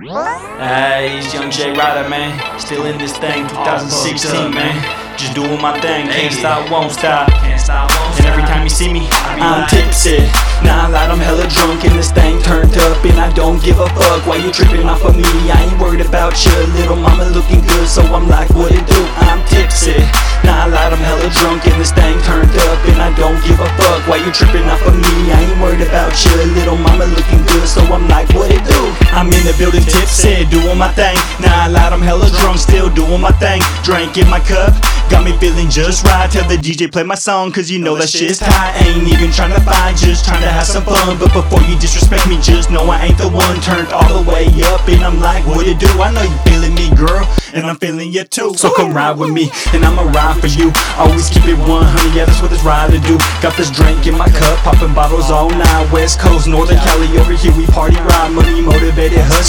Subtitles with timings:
[0.00, 2.32] Hey, it's Young Jay Rydah, man.
[2.56, 4.72] Still in this thing, 2016, man.
[5.20, 7.28] Just doing my thing, can't stop, won't stop.
[7.44, 10.24] And every time you see me, I'm tipsy.
[10.64, 12.96] Nah, I lied, I'm hella drunk and this thing turned up.
[13.04, 15.28] And I don't give a fuck why you tripping off of me.
[15.52, 19.00] I ain't worried about you, little mama looking good, so I'm like, what it do?
[19.28, 20.00] I'm tipsy.
[20.48, 22.80] Nah, I lied, I'm hella drunk and this thing turned up.
[22.88, 25.12] And I don't give a fuck why you tripping off of me.
[25.28, 28.80] I ain't worried about you, little mama looking good, so I'm like, what it do?
[30.20, 31.16] I'm in the building tipsy, doing my thing.
[31.40, 33.62] Nah, I lied, I'm hella drunk, still doing my thing.
[33.82, 34.74] Drink in my cup,
[35.10, 36.30] got me feeling just right.
[36.30, 38.76] Tell the DJ play my song, cause you know that shit's tight.
[38.84, 41.18] Ain't even trying to fight, just trying to have some fun.
[41.18, 44.46] But before you disrespect me, just know I ain't the one turned all the way
[44.72, 44.86] up.
[44.88, 45.88] And I'm like, what it do?
[46.00, 47.24] I know you feeling me, girl,
[47.54, 48.54] and I'm feeling you too.
[48.54, 50.72] So come ride with me, and I'ma ride for you.
[50.98, 53.16] Always keep it 100, yeah, that's what this ride to do.
[53.40, 55.92] Got this drink in my cup, popping bottles all night.
[55.92, 58.09] West Coast, Northern Cali, over here we party ride.
[58.09, 58.09] Money motivated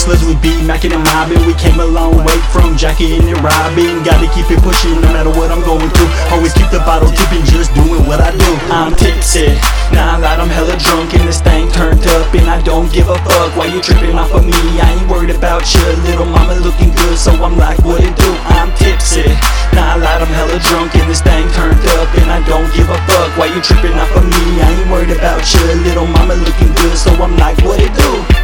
[0.01, 1.45] hustlers, we be macking and mobbing.
[1.45, 4.01] We came a long way from jacking and robbing.
[4.01, 6.09] Gotta keep it pushing no matter what I'm going through.
[6.33, 8.51] Always keep the bottle tipping, just doing what I do.
[8.73, 9.53] I'm tipsy,
[9.93, 12.33] nah, lied, I'm hella drunk and this thing turned up.
[12.33, 14.57] And I don't give a fuck why you tripping off of me.
[14.81, 18.31] I ain't worried about you, little mama looking good, so I'm like, what it do?
[18.57, 19.29] I'm tipsy,
[19.77, 22.09] nah, lied, I'm hella drunk and this thing turned up.
[22.17, 24.65] And I don't give a fuck why you tripping off of me.
[24.65, 28.40] I ain't worried about you, little mama looking good, so I'm like, what it do?